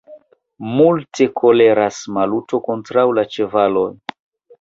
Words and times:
Multe 0.77 1.27
koleras 1.41 1.99
Maluto 2.15 2.61
kontraŭ 2.69 3.05
la 3.19 3.27
ĉevaloj. 3.37 3.85